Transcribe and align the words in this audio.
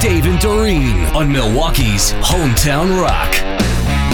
Dave 0.00 0.26
and 0.26 0.38
Dorene 0.38 1.06
on 1.06 1.32
Milwaukee's 1.32 2.12
Hometown 2.12 3.02
Rock. 3.02 3.32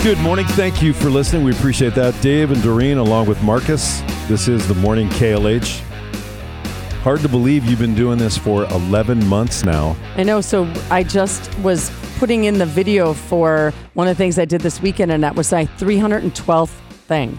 Good 0.03 0.18
morning. 0.21 0.46
Thank 0.46 0.80
you 0.80 0.95
for 0.95 1.10
listening. 1.10 1.45
We 1.45 1.53
appreciate 1.53 1.95
that. 1.95 2.18
Dave 2.22 2.50
and 2.53 2.62
Dorene, 2.62 2.96
along 2.96 3.26
with 3.26 3.42
Marcus. 3.42 4.00
This 4.26 4.49
is 4.49 4.67
the 4.67 4.75
morning 4.76 5.10
KLH. 5.10 5.81
Hard 7.02 7.20
to 7.20 7.28
believe 7.28 7.67
you've 7.67 7.81
been 7.81 7.94
doing 7.94 8.16
this 8.16 8.39
for 8.39 8.64
11 8.73 9.27
months 9.27 9.62
now. 9.62 9.95
I 10.16 10.23
know. 10.23 10.41
So 10.41 10.73
I 10.91 11.02
just 11.02 11.54
was 11.58 11.90
putting 12.18 12.44
in 12.44 12.56
the 12.56 12.64
video 12.64 13.12
for 13.12 13.74
one 13.92 14.08
of 14.08 14.16
the 14.16 14.18
things 14.18 14.38
I 14.38 14.46
did 14.46 14.62
this 14.62 14.80
weekend, 14.80 15.12
and 15.12 15.22
that 15.22 15.34
was 15.34 15.52
my 15.52 15.66
312th 15.66 16.70
thing. 17.08 17.38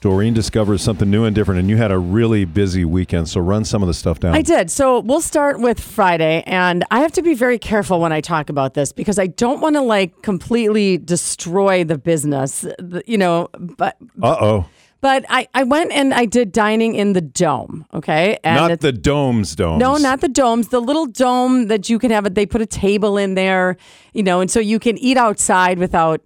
Dorene 0.00 0.34
discovers 0.34 0.82
something 0.82 1.10
new 1.10 1.24
and 1.24 1.34
different, 1.34 1.58
and 1.60 1.68
you 1.68 1.76
had 1.76 1.90
a 1.90 1.98
really 1.98 2.44
busy 2.44 2.84
weekend. 2.84 3.28
So 3.28 3.40
run 3.40 3.64
some 3.64 3.82
of 3.82 3.86
the 3.88 3.94
stuff 3.94 4.20
down. 4.20 4.34
I 4.34 4.42
did. 4.42 4.70
So 4.70 5.00
we'll 5.00 5.20
start 5.20 5.58
with 5.60 5.80
Friday, 5.80 6.42
and 6.46 6.84
I 6.90 7.00
have 7.00 7.12
to 7.12 7.22
be 7.22 7.34
very 7.34 7.58
careful 7.58 8.00
when 8.00 8.12
I 8.12 8.20
talk 8.20 8.50
about 8.50 8.74
this 8.74 8.92
because 8.92 9.18
I 9.18 9.26
don't 9.26 9.60
want 9.60 9.74
to 9.76 9.80
like 9.82 10.22
completely 10.22 10.98
destroy 10.98 11.84
the 11.84 11.98
business, 11.98 12.64
you 13.06 13.18
know. 13.18 13.48
But 13.58 13.96
Uh 14.22 14.36
oh. 14.40 14.68
but 15.00 15.24
I 15.28 15.48
I 15.54 15.62
went 15.64 15.92
and 15.92 16.12
I 16.14 16.26
did 16.26 16.52
dining 16.52 16.94
in 16.94 17.12
the 17.14 17.20
dome. 17.22 17.86
Okay, 17.94 18.38
and 18.44 18.68
Not 18.68 18.80
the 18.80 18.92
domes, 18.92 19.56
domes. 19.56 19.80
No, 19.80 19.96
not 19.96 20.20
the 20.20 20.28
domes. 20.28 20.68
The 20.68 20.80
little 20.80 21.06
dome 21.06 21.68
that 21.68 21.88
you 21.88 21.98
can 21.98 22.10
have. 22.10 22.32
They 22.34 22.46
put 22.46 22.60
a 22.60 22.66
table 22.66 23.16
in 23.16 23.34
there, 23.34 23.76
you 24.12 24.22
know, 24.22 24.40
and 24.40 24.50
so 24.50 24.60
you 24.60 24.78
can 24.78 24.98
eat 24.98 25.16
outside 25.16 25.78
without 25.78 26.20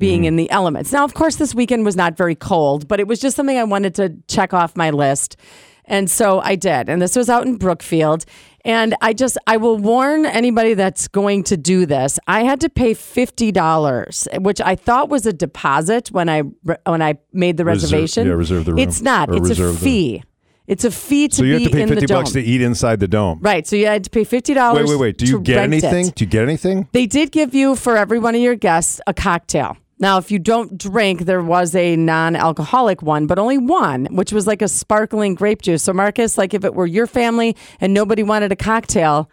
being 0.00 0.22
mm-hmm. 0.22 0.28
in 0.28 0.36
the 0.36 0.50
elements. 0.50 0.90
Now, 0.90 1.04
of 1.04 1.14
course, 1.14 1.36
this 1.36 1.54
weekend 1.54 1.84
was 1.84 1.94
not 1.94 2.16
very 2.16 2.34
cold, 2.34 2.88
but 2.88 2.98
it 2.98 3.06
was 3.06 3.20
just 3.20 3.36
something 3.36 3.56
I 3.56 3.64
wanted 3.64 3.94
to 3.96 4.16
check 4.26 4.52
off 4.52 4.76
my 4.76 4.90
list. 4.90 5.36
And 5.84 6.10
so 6.10 6.40
I 6.40 6.56
did. 6.56 6.88
And 6.88 7.00
this 7.00 7.14
was 7.14 7.28
out 7.30 7.46
in 7.46 7.56
Brookfield. 7.56 8.24
And 8.64 8.94
I 9.00 9.12
just, 9.12 9.38
I 9.46 9.56
will 9.56 9.78
warn 9.78 10.26
anybody 10.26 10.74
that's 10.74 11.08
going 11.08 11.44
to 11.44 11.56
do 11.56 11.86
this. 11.86 12.18
I 12.26 12.42
had 12.44 12.60
to 12.60 12.68
pay 12.68 12.94
$50, 12.94 14.42
which 14.42 14.60
I 14.60 14.74
thought 14.74 15.08
was 15.08 15.24
a 15.26 15.32
deposit 15.32 16.10
when 16.10 16.28
I, 16.28 16.40
when 16.84 17.00
I 17.00 17.18
made 17.32 17.56
the 17.56 17.64
Reserve- 17.64 17.92
reservation. 17.92 18.26
yeah, 18.26 18.34
reserve 18.34 18.64
the 18.66 18.72
room. 18.72 18.80
It's 18.80 19.00
not. 19.00 19.34
It's 19.34 19.58
a 19.58 19.74
fee. 19.74 20.22
It's 20.66 20.84
a 20.84 20.90
fee 20.90 21.26
to 21.26 21.34
So 21.34 21.42
you 21.42 21.54
have 21.54 21.62
to 21.64 21.70
pay 21.70 21.86
50 21.86 22.06
the 22.06 22.14
bucks 22.14 22.30
to 22.32 22.40
eat 22.40 22.62
inside 22.62 23.00
the 23.00 23.08
dome. 23.08 23.40
Right. 23.42 23.66
So 23.66 23.74
you 23.74 23.86
had 23.86 24.04
to 24.04 24.10
pay 24.10 24.22
fifty 24.22 24.54
dollars. 24.54 24.84
Wait, 24.84 24.88
wait, 24.88 25.00
wait. 25.00 25.18
Do 25.18 25.26
you 25.26 25.40
get 25.40 25.58
anything? 25.58 26.10
Do 26.10 26.22
you 26.22 26.30
get 26.30 26.44
anything? 26.44 26.86
They 26.92 27.06
did 27.06 27.32
give 27.32 27.56
you 27.56 27.74
for 27.74 27.96
every 27.96 28.20
one 28.20 28.36
of 28.36 28.40
your 28.40 28.54
guests 28.54 29.00
a 29.08 29.12
cocktail. 29.12 29.76
Now, 30.00 30.16
if 30.16 30.30
you 30.30 30.38
don't 30.38 30.76
drink, 30.78 31.26
there 31.26 31.42
was 31.42 31.74
a 31.76 31.94
non-alcoholic 31.94 33.02
one, 33.02 33.26
but 33.26 33.38
only 33.38 33.58
one, 33.58 34.06
which 34.06 34.32
was 34.32 34.46
like 34.46 34.62
a 34.62 34.68
sparkling 34.68 35.34
grape 35.34 35.60
juice. 35.62 35.82
So, 35.82 35.92
Marcus, 35.92 36.38
like 36.38 36.54
if 36.54 36.64
it 36.64 36.74
were 36.74 36.86
your 36.86 37.06
family 37.06 37.54
and 37.80 37.92
nobody 37.92 38.22
wanted 38.22 38.50
a 38.50 38.56
cocktail, 38.56 39.30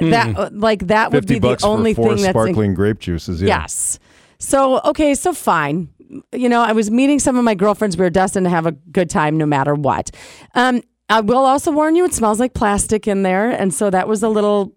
that 0.00 0.54
like 0.54 0.88
that 0.88 1.12
would 1.12 1.26
be 1.26 1.38
the 1.38 1.58
only 1.62 1.94
thing 1.94 2.08
that's 2.08 2.24
in- 2.24 2.30
sparkling 2.30 2.74
grape 2.74 2.98
juices. 2.98 3.40
Yeah. 3.40 3.60
Yes. 3.60 3.98
So, 4.38 4.80
okay, 4.80 5.14
so 5.14 5.32
fine. 5.32 5.88
You 6.32 6.48
know, 6.48 6.60
I 6.62 6.72
was 6.72 6.90
meeting 6.90 7.18
some 7.18 7.36
of 7.36 7.44
my 7.44 7.54
girlfriends. 7.54 7.96
We 7.96 8.04
were 8.04 8.10
destined 8.10 8.44
to 8.44 8.50
have 8.50 8.66
a 8.66 8.72
good 8.72 9.08
time 9.08 9.38
no 9.38 9.46
matter 9.46 9.74
what. 9.74 10.10
Um, 10.54 10.82
I 11.08 11.20
will 11.20 11.44
also 11.44 11.70
warn 11.70 11.96
you, 11.96 12.04
it 12.04 12.12
smells 12.12 12.40
like 12.40 12.52
plastic 12.52 13.06
in 13.08 13.22
there. 13.22 13.50
And 13.50 13.72
so 13.72 13.90
that 13.90 14.08
was 14.08 14.22
a 14.22 14.28
little 14.28 14.75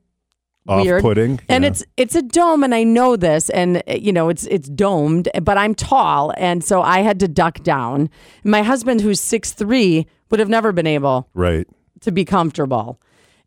weird. 0.65 0.97
Off-putting. 0.97 1.39
And 1.49 1.63
Yeah. 1.63 1.69
it's 1.69 1.83
it's 1.97 2.15
a 2.15 2.21
dome, 2.21 2.63
and 2.63 2.73
I 2.75 2.83
know 2.83 3.15
this, 3.15 3.49
and 3.49 3.77
uh, 3.87 3.93
you 3.93 4.11
know 4.11 4.29
it's 4.29 4.45
it's 4.47 4.69
domed, 4.69 5.29
but 5.41 5.57
I'm 5.57 5.73
tall, 5.75 6.33
and 6.37 6.63
so 6.63 6.81
I 6.81 6.99
had 6.99 7.19
to 7.21 7.27
duck 7.27 7.63
down. 7.63 8.09
My 8.43 8.61
husband, 8.63 9.01
who's 9.01 9.19
six 9.21 9.51
three, 9.53 10.05
would 10.29 10.39
have 10.39 10.49
never 10.49 10.71
been 10.71 10.87
able 10.87 11.27
right. 11.33 11.67
to 12.01 12.11
be 12.11 12.23
comfortable 12.25 12.99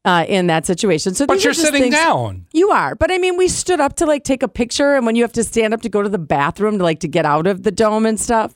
uh, 0.05 0.25
in 0.29 0.49
that 0.49 0.67
situation. 0.67 1.15
So, 1.15 1.27
But 1.27 1.45
you're 1.45 1.55
sitting 1.55 1.83
things- 1.83 1.95
down. 1.95 2.47
You 2.53 2.71
are, 2.71 2.95
but 2.97 3.13
I 3.13 3.19
mean, 3.19 3.37
we 3.37 3.47
stood 3.49 3.81
up 3.81 3.95
to 3.97 4.07
like 4.07 4.25
take 4.25 4.43
a 4.43 4.49
picture, 4.49 4.95
and 4.97 5.07
when 5.07 5.15
you 5.15 5.23
have 5.23 5.33
to 5.35 5.45
stand 5.45 5.73
up 5.75 5.83
to 5.83 5.89
go 5.89 6.03
to 6.03 6.09
the 6.09 6.19
bathroom 6.19 6.79
to 6.79 6.85
like 6.85 7.01
to 7.01 7.09
get 7.09 7.25
out 7.25 7.47
of 7.47 7.63
the 7.63 7.71
dome 7.71 8.05
and 8.07 8.19
stuff. 8.19 8.55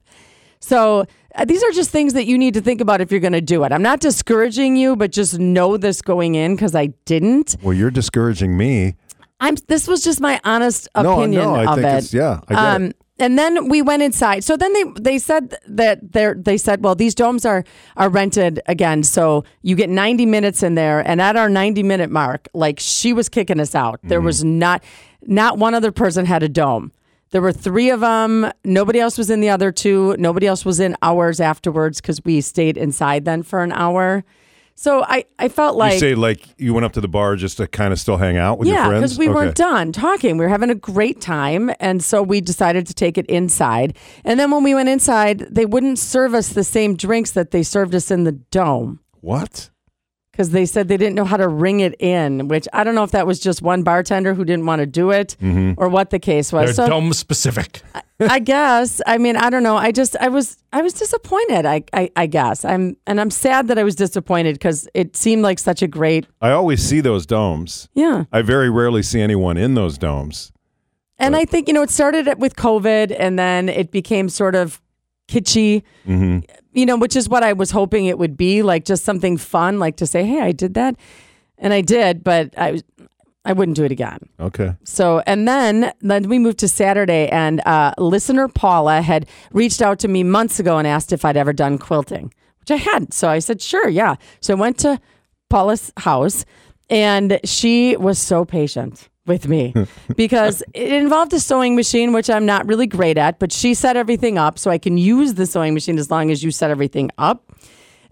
So 0.59 1.07
these 1.44 1.62
are 1.62 1.70
just 1.72 1.91
things 1.91 2.14
that 2.14 2.26
you 2.26 2.38
need 2.38 2.54
to 2.54 2.60
think 2.60 2.80
about 2.80 3.00
if 3.00 3.10
you're 3.10 3.20
going 3.20 3.32
to 3.32 3.41
do 3.41 3.64
it. 3.64 3.72
I'm 3.72 3.82
not 3.82 4.00
discouraging 4.00 4.76
you, 4.76 4.97
but 4.97 5.12
just 5.12 5.38
know 5.38 5.76
this 5.76 6.00
going 6.02 6.34
in 6.34 6.54
because 6.56 6.74
I 6.74 6.86
didn't. 7.04 7.56
Well, 7.62 7.74
you're 7.74 7.91
discouraging 7.91 8.56
me. 8.56 8.97
I'm. 9.41 9.56
This 9.69 9.86
was 9.86 10.02
just 10.02 10.20
my 10.20 10.41
honest 10.44 10.88
opinion 10.94 11.42
no, 11.42 11.54
I 11.54 11.64
of 11.66 11.74
think 11.74 11.86
it. 11.86 11.94
it's 11.98 12.14
yeah. 12.14 12.41
I 12.48 12.54
get 12.78 12.80
it. 12.88 12.97
and 13.19 13.38
then 13.38 13.69
we 13.69 13.82
went 13.82 14.02
inside. 14.02 14.44
So 14.44 14.56
then 14.56 14.72
they 14.72 14.84
they 14.98 15.19
said 15.19 15.54
that 15.69 16.12
they 16.12 16.32
they 16.34 16.56
said, 16.56 16.82
well, 16.82 16.94
these 16.94 17.14
domes 17.14 17.44
are 17.44 17.62
are 17.98 18.08
rented 18.08 18.60
again, 18.66 19.03
so 19.03 19.44
you 19.60 19.76
get 19.76 19.91
90 19.91 20.24
minutes 20.24 20.62
in 20.62 20.74
there. 20.74 21.00
And 21.00 21.20
at 21.20 21.36
our 21.36 21.50
90 21.50 21.82
minute 21.82 22.10
mark, 22.10 22.48
like 22.54 22.78
she 22.80 23.12
was 23.12 23.28
kicking 23.28 23.60
us 23.60 23.74
out. 23.74 24.00
There 24.03 24.20
Mm-hmm. 24.20 24.24
was 24.26 24.42
not 24.42 24.82
not 25.26 25.58
one 25.58 25.74
other 25.74 25.92
person 25.92 26.24
had 26.24 26.42
a 26.42 26.48
dome. 26.48 26.92
There 27.31 27.42
were 27.42 27.53
three 27.53 27.91
of 27.91 28.00
them. 28.00 28.50
Nobody 28.64 29.00
else 29.00 29.19
was 29.19 29.31
in 29.31 29.41
the 29.41 29.50
other 29.50 29.72
two. 29.72 30.14
Nobody 30.19 30.47
else 30.47 30.64
was 30.64 30.81
in 30.81 30.97
ours 31.03 31.41
afterwards 31.41 32.00
because 32.00 32.25
we 32.25 32.41
stayed 32.41 32.76
inside 32.76 33.25
then 33.25 33.42
for 33.42 33.62
an 33.62 33.72
hour. 33.72 34.25
So 34.78 35.03
I, 35.04 35.25
I 35.38 35.48
felt 35.48 35.76
like 35.76 35.94
you 35.94 35.98
say 36.00 36.15
like 36.15 36.47
you 36.59 36.75
went 36.75 36.84
up 36.84 36.92
to 36.92 37.00
the 37.00 37.09
bar 37.09 37.34
just 37.36 37.56
to 37.56 37.66
kind 37.66 37.94
of 37.94 37.98
still 37.98 38.19
hang 38.19 38.36
out 38.36 38.59
with 38.59 38.69
your 38.69 38.76
friends? 38.76 38.84
yeah, 38.84 38.88
friends. 38.98 39.12
because 39.15 39.19
we 39.19 39.28
Okay. 39.28 39.34
weren't 39.34 39.56
done 39.56 39.91
talking. 39.91 40.36
We 40.36 40.44
were 40.44 40.50
having 40.50 40.69
a 40.69 40.75
great 40.75 41.20
time. 41.22 41.70
And 41.81 42.04
so 42.04 42.22
we 42.22 42.42
decided 42.42 42.86
to 42.88 42.94
take 42.94 43.16
it 43.16 43.25
inside. 43.26 43.97
And 44.25 44.38
then 44.38 44.50
when 44.50 44.62
we 44.62 44.75
went 44.75 44.91
inside, 44.91 45.38
they 45.50 45.65
wouldn't 45.65 45.98
serve 45.98 46.34
us 46.34 46.50
the 46.50 46.62
same 46.62 46.94
drinks 46.94 47.31
that 47.31 47.53
they 47.53 47.62
served 47.62 47.94
us 47.94 48.10
in 48.10 48.25
the 48.25 48.32
dome 48.32 49.00
What? 49.22 49.70
Because 50.36 50.50
they 50.50 50.66
said 50.66 50.88
they 50.88 50.98
didn't 50.98 51.14
know 51.14 51.24
how 51.24 51.38
to 51.38 51.48
ring 51.48 51.80
it 51.80 51.94
in, 51.98 52.47
which 52.48 52.69
I 52.74 52.84
don't 52.84 52.94
know 52.94 53.04
if 53.04 53.12
that 53.12 53.26
was 53.26 53.41
just 53.41 53.62
one 53.62 53.82
bartender 53.82 54.34
who 54.34 54.44
didn't 54.44 54.66
want 54.66 54.80
to 54.80 54.86
do 54.86 55.10
it 55.10 55.34
Mm-hmm. 55.41 55.72
or 55.78 55.88
what 55.88 56.10
the 56.10 56.19
case 56.19 56.50
They're 56.50 56.60
was. 56.66 56.76
So 56.76 56.86
dome 56.86 57.12
specific. 57.14 57.80
I 58.20 58.38
guess. 58.38 59.00
I 59.06 59.16
mean, 59.16 59.36
I 59.36 59.48
don't 59.48 59.62
know. 59.62 59.76
I 59.78 59.92
just 59.92 60.14
I 60.20 60.28
was 60.28 60.58
I 60.74 60.82
was 60.82 60.92
disappointed. 60.92 61.64
I 61.64 61.84
I, 61.94 62.10
I 62.16 62.26
guess. 62.26 62.64
I'm 62.66 62.98
and 63.06 63.19
I'm 63.19 63.30
sad 63.30 63.69
that 63.69 63.78
I 63.78 63.82
was 63.82 63.94
disappointed 63.97 64.56
because 64.56 64.86
it 64.92 65.16
seemed 65.16 65.42
like 65.42 65.58
such 65.58 65.80
a 65.80 65.86
great 65.88 66.26
I 66.42 66.50
always 66.50 66.82
see 66.86 67.00
those 67.00 67.24
domes. 67.24 67.88
yeah. 67.94 68.24
I 68.30 68.42
very 68.42 68.68
rarely 68.68 69.03
see 69.03 69.20
anyone 69.22 69.56
in 69.56 69.74
those 69.74 69.97
domes. 69.97 70.53
And 71.18 71.34
I 71.34 71.47
think, 71.47 71.66
you 71.66 71.72
know, 71.72 71.80
it 71.80 71.88
started 71.88 72.38
with 72.38 72.56
COVID 72.56 73.16
and 73.18 73.38
then 73.38 73.70
it 73.70 73.91
became 73.91 74.28
sort 74.28 74.54
of 74.54 74.82
kitschy, 75.28 75.82
Mm-hmm. 76.06 76.38
you 76.72 76.87
know, 76.87 76.97
which 76.97 77.16
is 77.16 77.28
what 77.28 77.42
I 77.42 77.53
was 77.53 77.70
hoping 77.70 78.06
it 78.06 78.19
would 78.19 78.37
be 78.37 78.62
like 78.62 78.84
just 78.84 79.04
something 79.04 79.37
fun, 79.37 79.78
like 79.78 79.97
to 79.97 80.06
say, 80.06 80.25
hey, 80.25 80.41
I 80.41 80.53
did 80.53 80.75
that. 80.75 80.94
And 81.59 81.72
I 81.72 81.81
did, 81.81 82.22
but 82.22 82.53
I, 82.59 82.81
I 83.44 83.53
wouldn't 83.54 83.76
do 83.76 83.84
it 83.84 83.92
again. 83.92 84.19
Okay. 84.38 84.75
So, 84.84 85.22
and 85.26 85.48
then 85.48 85.92
then 86.00 86.28
we 86.28 86.38
moved 86.38 86.59
to 86.59 86.69
Saturday, 86.69 87.28
and 87.28 87.60
uh, 87.66 87.94
listener 87.97 88.48
Paula 88.48 89.00
had 89.03 89.26
reached 89.53 89.81
out 89.81 89.98
to 90.00 90.09
me 90.09 90.22
months 90.22 90.60
ago 90.60 90.76
and 90.78 90.86
asked 90.86 91.12
if 91.12 91.25
I'd 91.25 91.36
ever 91.36 91.53
done 91.53 91.78
quilting, 91.78 92.34
which 92.60 92.70
I 92.70 92.76
hadn't. 92.76 93.15
So 93.15 93.28
I 93.28 93.38
said, 93.38 93.62
sure, 93.62 93.88
yeah. 93.88 94.16
So 94.41 94.54
I 94.54 94.60
went 94.60 94.78
to 94.81 95.00
Paula's 95.48 95.92
house, 95.97 96.44
and 96.91 97.41
she 97.44 97.97
was 97.97 98.19
so 98.19 98.44
patient 98.44 99.09
with 99.26 99.48
me 99.48 99.75
because 100.16 100.62
it 100.75 100.92
involved 100.92 101.32
a 101.32 101.41
sewing 101.41 101.76
machine, 101.76 102.12
which 102.12 102.31
I'm 102.31 102.47
not 102.47 102.66
really 102.66 102.87
great 102.87 103.19
at, 103.19 103.38
but 103.38 103.53
she 103.53 103.75
set 103.75 103.97
everything 103.97 104.38
up 104.38 104.59
so 104.59 104.70
I 104.70 104.78
can 104.78 104.98
use 104.98 105.34
the 105.34 105.47
sewing 105.47 105.75
machine 105.75 105.98
as 105.98 106.10
long 106.10 106.31
as 106.31 106.42
you 106.42 106.50
set 106.50 106.70
everything 106.70 107.10
up. 107.19 107.50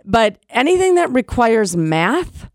But 0.04 0.38
anything 0.50 0.96
that 0.96 1.10
requires 1.12 1.76
math 1.76 2.48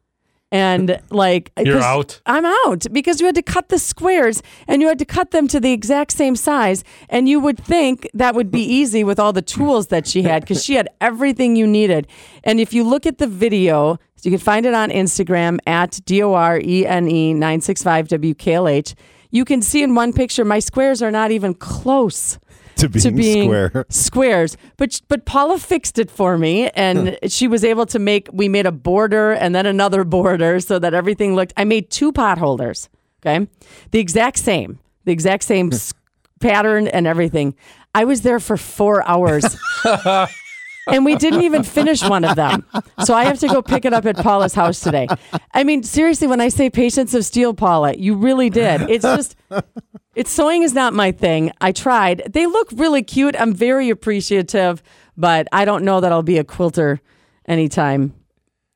and 0.52 1.00
like 1.10 1.52
You're 1.60 1.82
out? 1.82 2.22
I'm 2.26 2.46
out 2.46 2.88
because 2.92 3.20
you 3.20 3.26
had 3.26 3.36
to 3.36 3.42
cut 3.42 3.70
the 3.70 3.80
squares 3.80 4.42
and 4.68 4.82
you 4.82 4.88
had 4.88 5.00
to 5.00 5.06
cut 5.06 5.32
them 5.32 5.48
to 5.50 5.60
the 5.60 5.72
exact 5.72 6.12
same 6.12 6.36
size. 6.36 6.84
And 7.10 7.30
you 7.30 7.40
would 7.40 7.60
think 7.60 8.10
that 8.14 8.36
would 8.36 8.52
be 8.52 8.64
easy 8.64 9.04
with 9.04 9.20
all 9.20 9.34
the 9.34 9.42
tools 9.42 9.88
that 9.88 10.08
she 10.08 10.24
had 10.24 10.42
because 10.44 10.64
she 10.64 10.76
had 10.76 10.90
everything 11.02 11.56
you 11.56 11.68
needed. 11.68 12.08
And 12.44 12.60
if 12.60 12.74
you 12.74 12.84
look 12.84 13.06
at 13.06 13.18
the 13.20 13.28
video, 13.28 14.00
you 14.24 14.32
can 14.32 14.40
find 14.40 14.66
it 14.66 14.74
on 14.74 14.90
Instagram 14.90 15.60
at 15.66 16.00
D 16.06 16.22
O 16.24 16.34
R 16.34 16.60
E 16.60 16.86
N 16.86 17.10
E 17.10 17.34
965 17.34 18.08
WKLH. 18.08 18.96
You 19.31 19.46
can 19.46 19.62
see 19.62 19.84
in 19.84 19.94
one 19.94 20.12
picture, 20.12 20.44
my 20.44 20.60
squares 20.60 21.01
are 21.01 21.12
not 21.12 21.31
even 21.31 21.54
close 21.54 22.40
To 22.80 22.90
being, 22.90 23.04
to 23.04 23.12
being 23.12 23.48
square. 23.48 23.86
squares. 23.90 24.58
But 24.78 25.02
but 25.08 25.26
Paula 25.26 25.60
fixed 25.60 26.00
it 26.00 26.10
for 26.10 26.38
me, 26.38 26.70
and 26.70 27.18
she 27.28 27.48
was 27.48 27.64
able 27.64 27.86
to 27.88 28.00
make. 28.00 28.30
We 28.31 28.48
made 28.48 28.66
a 28.66 28.72
border 28.72 29.31
and 29.34 29.54
then 29.54 29.66
another 29.66 30.04
border 30.04 30.60
so 30.60 30.80
that 30.80 30.94
everything 30.94 31.36
looked. 31.36 31.54
I 31.58 31.64
made 31.64 31.90
two 31.90 32.12
pot 32.12 32.38
holders. 32.38 32.90
Okay, 33.22 33.48
the 33.92 34.00
exact 34.00 34.38
same, 34.40 34.80
the 35.06 35.12
exact 35.12 35.44
same 35.44 35.72
pattern 36.40 36.88
and 36.88 37.06
everything. 37.06 37.56
I 37.94 38.06
was 38.06 38.22
there 38.22 38.40
for 38.40 38.56
four 38.56 39.06
hours. 39.08 39.44
And 40.91 41.06
we 41.06 41.15
didn't 41.15 41.41
even 41.44 41.63
finish 41.63 42.01
one 42.03 42.24
of 42.25 42.36
them. 42.36 42.65
So 43.06 43.13
I 43.13 43.25
have 43.25 43.39
to 43.39 43.47
go 43.47 43.62
pick 43.62 43.86
it 43.86 43.94
up 43.94 44.06
at 44.06 44.18
Paula's 44.18 44.53
house 44.53 44.80
today. 44.80 45.07
I 45.53 45.63
mean, 45.63 45.83
seriously, 45.83 46.27
when 46.27 46.41
I 46.41 46.50
say 46.50 46.69
patience 46.69 47.13
of 47.13 47.25
steel, 47.25 47.53
Paula, 47.53 47.94
you 47.95 48.15
really 48.15 48.50
did. 48.50 48.81
It's 48.89 49.03
just, 49.03 49.36
it's 50.15 50.31
sewing 50.31 50.63
is 50.63 50.74
not 50.74 50.94
my 50.94 51.12
thing. 51.12 51.51
I 51.62 51.71
tried. 51.71 52.24
They 52.31 52.45
look 52.45 52.69
really 52.74 53.03
cute. 53.03 53.36
I'm 53.39 53.53
very 53.53 53.89
appreciative, 53.89 54.81
but 55.18 55.47
I 55.51 55.65
don't 55.65 55.83
know 55.83 56.00
that 56.01 56.12
I'll 56.12 56.24
be 56.24 56.38
a 56.38 56.44
quilter 56.44 57.00
anytime 57.45 58.13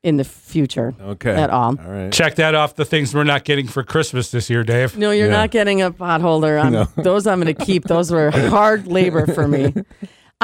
in 0.02 0.18
the 0.18 0.24
future 0.24 0.94
Okay. 1.00 1.34
at 1.34 1.48
all. 1.48 1.70
All 1.80 1.90
right. 1.90 2.12
Check 2.12 2.34
that 2.34 2.54
off 2.54 2.74
the 2.76 2.84
things 2.84 3.14
we're 3.14 3.24
not 3.24 3.44
getting 3.44 3.66
for 3.66 3.82
Christmas 3.82 4.30
this 4.30 4.50
year, 4.50 4.62
Dave. 4.62 4.98
No, 4.98 5.10
you're 5.12 5.28
Yeah. 5.28 5.32
not 5.32 5.50
getting 5.50 5.80
a 5.80 5.90
potholder. 5.90 6.62
Um, 6.62 6.76
I'm, 6.96 7.02
Those 7.02 7.26
I'm 7.26 7.40
going 7.40 7.54
to 7.54 7.64
keep. 7.64 7.84
Those 7.84 8.10
were 8.10 8.30
hard 8.30 8.86
labor 8.86 9.26
for 9.26 9.48
me. 9.48 9.72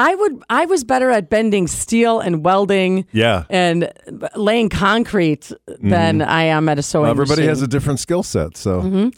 I 0.01 0.15
would. 0.15 0.43
I 0.49 0.65
was 0.65 0.83
better 0.83 1.11
at 1.11 1.29
bending 1.29 1.67
steel 1.67 2.19
and 2.19 2.43
welding. 2.43 3.05
Yeah. 3.11 3.43
And 3.49 3.91
laying 4.35 4.69
concrete 4.69 5.51
than 5.79 6.21
I 6.21 6.43
am 6.43 6.67
at 6.69 6.79
a 6.79 6.81
sewing. 6.81 7.03
Well, 7.03 7.11
everybody 7.11 7.41
machine. 7.41 7.49
has 7.49 7.61
a 7.61 7.67
different 7.67 7.99
skill 7.99 8.23
set. 8.23 8.57
So 8.57 8.81
Mm-hmm. 8.81 9.09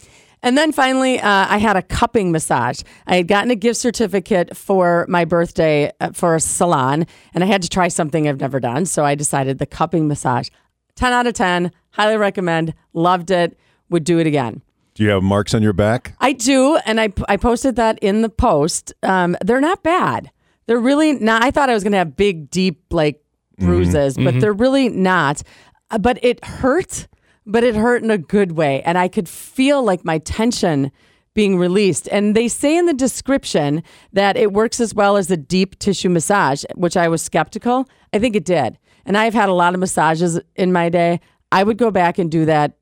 And 0.42 0.58
then 0.58 0.72
finally, 0.72 1.18
uh, 1.18 1.46
I 1.48 1.56
had 1.56 1.74
a 1.74 1.80
cupping 1.80 2.30
massage. 2.30 2.82
I 3.06 3.16
had 3.16 3.28
gotten 3.28 3.50
a 3.50 3.54
gift 3.56 3.80
certificate 3.80 4.54
for 4.54 5.06
my 5.08 5.24
birthday 5.24 5.90
uh, 6.00 6.10
for 6.12 6.34
a 6.34 6.40
salon, 6.40 7.06
and 7.32 7.42
I 7.42 7.46
had 7.46 7.62
to 7.62 7.68
try 7.70 7.88
something 7.88 8.28
I've 8.28 8.40
never 8.40 8.60
done. 8.60 8.84
So 8.84 9.06
I 9.06 9.14
decided 9.14 9.58
the 9.58 9.64
cupping 9.64 10.06
massage. 10.06 10.50
10 10.96 11.14
out 11.14 11.26
of 11.26 11.32
10. 11.32 11.72
Highly 11.92 12.18
recommend. 12.18 12.74
Loved 12.92 13.30
it. 13.30 13.58
Would 13.88 14.04
do 14.04 14.18
it 14.18 14.26
again. 14.26 14.60
do 14.94 15.02
you 15.02 15.08
have 15.10 15.22
marks 15.22 15.54
on 15.54 15.62
your 15.62 15.72
back? 15.72 16.14
I 16.20 16.32
do, 16.34 16.76
and 16.84 17.00
I, 17.00 17.10
I 17.26 17.38
posted 17.38 17.76
that 17.76 17.98
in 18.00 18.20
the 18.20 18.28
post. 18.28 18.92
Um, 19.02 19.38
they're 19.42 19.62
not 19.62 19.82
bad. 19.82 20.30
They're 20.66 20.78
really 20.78 21.12
not. 21.14 21.44
I 21.44 21.50
thought 21.50 21.68
I 21.70 21.74
was 21.74 21.82
going 21.82 21.92
to 21.92 21.98
have 21.98 22.16
big, 22.16 22.50
deep, 22.50 22.82
like 22.90 23.22
bruises, 23.58 24.16
but 24.16 24.40
they're 24.40 24.52
really 24.52 24.88
not. 24.88 25.42
Uh, 25.90 25.98
But 25.98 26.18
it 26.24 26.44
hurt, 26.44 27.06
but 27.46 27.62
it 27.62 27.76
hurt 27.76 28.02
in 28.02 28.10
a 28.10 28.18
good 28.18 28.52
way. 28.52 28.82
And 28.82 28.96
I 28.98 29.08
could 29.08 29.28
feel 29.28 29.82
like 29.82 30.04
my 30.04 30.18
tension 30.18 30.90
being 31.34 31.58
released. 31.58 32.08
And 32.10 32.34
they 32.34 32.48
say 32.48 32.76
in 32.76 32.86
the 32.86 32.94
description 32.94 33.82
that 34.12 34.36
it 34.36 34.52
works 34.52 34.80
as 34.80 34.94
well 34.94 35.16
as 35.16 35.30
a 35.30 35.36
deep 35.36 35.78
tissue 35.78 36.08
massage, 36.08 36.64
which 36.74 36.96
I 36.96 37.08
was 37.08 37.22
skeptical. 37.22 37.88
I 38.12 38.18
think 38.18 38.36
it 38.36 38.44
did. 38.44 38.78
And 39.04 39.18
I've 39.18 39.34
had 39.34 39.48
a 39.48 39.52
lot 39.52 39.74
of 39.74 39.80
massages 39.80 40.40
in 40.56 40.72
my 40.72 40.88
day. 40.88 41.20
I 41.52 41.62
would 41.62 41.76
go 41.76 41.90
back 41.90 42.18
and 42.18 42.30
do 42.30 42.44
that 42.46 42.78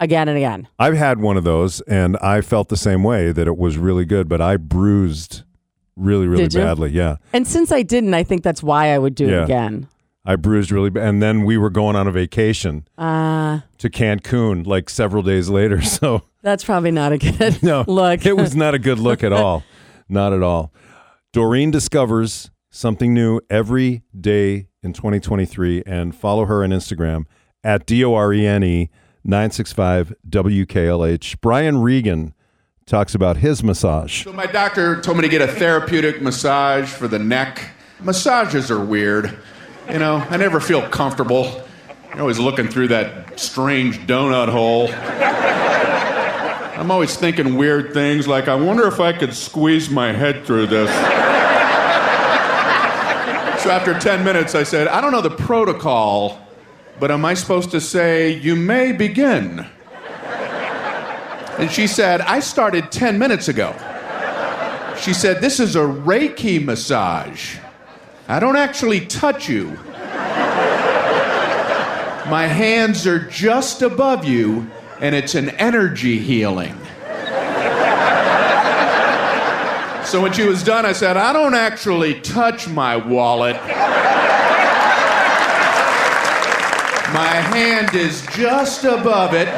again 0.00 0.28
and 0.28 0.36
again. 0.36 0.68
I've 0.78 0.96
had 0.96 1.20
one 1.20 1.36
of 1.36 1.44
those, 1.44 1.80
and 1.82 2.16
I 2.18 2.40
felt 2.40 2.68
the 2.68 2.76
same 2.76 3.02
way 3.04 3.32
that 3.32 3.46
it 3.46 3.56
was 3.56 3.78
really 3.78 4.04
good, 4.04 4.28
but 4.28 4.40
I 4.40 4.56
bruised 4.56 5.44
really, 5.96 6.26
really 6.26 6.44
Did 6.44 6.54
you? 6.54 6.60
badly. 6.60 6.90
Yeah. 6.90 7.16
And 7.32 7.46
since 7.46 7.70
I 7.72 7.82
didn't, 7.82 8.14
I 8.14 8.22
think 8.24 8.42
that's 8.42 8.62
why 8.62 8.94
I 8.94 8.98
would 8.98 9.14
do 9.14 9.26
Yeah. 9.26 9.40
it 9.40 9.44
again. 9.44 9.88
I 10.26 10.36
bruised 10.36 10.72
really 10.72 10.88
bad. 10.90 11.06
And 11.06 11.22
then 11.22 11.44
we 11.44 11.58
were 11.58 11.68
going 11.70 11.96
on 11.96 12.06
a 12.06 12.10
vacation 12.10 12.86
Uh, 12.96 13.60
to 13.78 13.90
Cancun 13.90 14.66
like 14.66 14.88
several 14.88 15.22
days 15.22 15.48
later. 15.50 15.82
So, 16.00 16.22
that's 16.42 16.64
probably 16.64 16.90
not 16.90 17.12
a 17.12 17.18
good 17.18 17.62
no, 17.62 17.84
look. 17.86 18.24
it 18.26 18.36
was 18.36 18.54
not 18.56 18.74
a 18.74 18.78
good 18.78 18.98
look 18.98 19.22
at 19.24 19.32
all. 19.32 19.62
Not 20.08 20.34
at 20.34 20.42
all. 20.42 20.70
Dorene 21.32 21.70
discovers 21.70 22.50
something 22.70 23.14
new 23.14 23.40
every 23.48 24.02
day 24.18 24.66
in 24.82 24.92
2023 24.92 25.82
and 25.86 26.14
follow 26.14 26.44
her 26.44 26.62
on 26.62 26.70
Instagram 26.70 27.24
at 27.64 27.86
D 27.86 28.04
O 28.04 28.14
R 28.14 28.32
E 28.34 28.46
N 28.46 28.62
E 28.62 28.90
965 29.24 30.12
WKLH. 30.28 31.36
Brian 31.40 31.78
Regan 31.80 32.34
talks 32.86 33.14
about 33.14 33.38
his 33.38 33.62
massage. 33.62 34.24
So 34.24 34.32
my 34.32 34.46
doctor 34.46 35.00
told 35.00 35.16
me 35.16 35.22
to 35.22 35.28
get 35.28 35.40
a 35.40 35.48
therapeutic 35.48 36.20
massage 36.20 36.88
for 36.88 37.08
the 37.08 37.18
neck. 37.18 37.70
Massages 38.00 38.70
are 38.70 38.84
weird. 38.84 39.38
You 39.90 39.98
know, 39.98 40.16
I 40.28 40.36
never 40.36 40.60
feel 40.60 40.86
comfortable. 40.88 41.62
You're 42.10 42.20
always 42.20 42.38
looking 42.38 42.68
through 42.68 42.88
that 42.88 43.40
strange 43.40 43.98
donut 44.06 44.48
hole. 44.48 44.88
I'm 46.78 46.90
always 46.90 47.16
thinking 47.16 47.54
weird 47.56 47.94
things 47.94 48.28
like, 48.28 48.48
I 48.48 48.54
wonder 48.54 48.86
if 48.86 49.00
I 49.00 49.12
could 49.12 49.32
squeeze 49.34 49.88
my 49.88 50.12
head 50.12 50.44
through 50.44 50.66
this. 50.66 50.90
so 53.62 53.70
after 53.70 53.98
10 53.98 54.24
minutes, 54.24 54.54
I 54.54 54.62
said, 54.62 54.88
I 54.88 55.00
don't 55.00 55.12
know 55.12 55.22
the 55.22 55.30
protocol, 55.30 56.38
but 57.00 57.10
am 57.10 57.24
I 57.24 57.32
supposed 57.34 57.70
to 57.70 57.80
say, 57.80 58.34
you 58.34 58.54
may 58.56 58.92
begin? 58.92 59.66
And 61.58 61.70
she 61.70 61.86
said, 61.86 62.20
I 62.22 62.40
started 62.40 62.90
10 62.90 63.18
minutes 63.18 63.48
ago. 63.48 63.74
She 65.00 65.12
said, 65.12 65.40
This 65.40 65.60
is 65.60 65.76
a 65.76 65.80
Reiki 65.80 66.62
massage. 66.64 67.58
I 68.26 68.40
don't 68.40 68.56
actually 68.56 69.06
touch 69.06 69.48
you. 69.48 69.78
My 72.26 72.46
hands 72.46 73.06
are 73.06 73.18
just 73.18 73.82
above 73.82 74.24
you, 74.24 74.70
and 75.00 75.14
it's 75.14 75.34
an 75.34 75.50
energy 75.50 76.18
healing. 76.18 76.74
So 80.06 80.20
when 80.20 80.32
she 80.32 80.44
was 80.44 80.62
done, 80.62 80.86
I 80.86 80.92
said, 80.92 81.16
I 81.16 81.32
don't 81.32 81.54
actually 81.54 82.20
touch 82.20 82.68
my 82.68 82.96
wallet. 82.96 83.56
My 87.12 87.26
hand 87.26 87.94
is 87.94 88.26
just 88.28 88.84
above 88.84 89.34
it. 89.34 89.48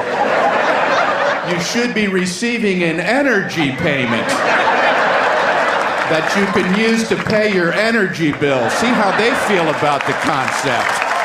You 1.48 1.60
should 1.60 1.94
be 1.94 2.08
receiving 2.08 2.82
an 2.82 2.98
energy 2.98 3.70
payment 3.76 4.26
that 6.10 6.26
you 6.36 6.46
can 6.52 6.78
use 6.78 7.08
to 7.08 7.16
pay 7.16 7.54
your 7.54 7.72
energy 7.72 8.32
bill. 8.32 8.68
See 8.70 8.86
how 8.88 9.16
they 9.16 9.34
feel 9.46 9.68
about 9.70 10.04
the 10.06 10.12
concept. 10.26 11.15